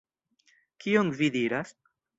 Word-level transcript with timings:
Kion 0.85 1.15
vi 1.21 1.33
diras? 1.39 1.79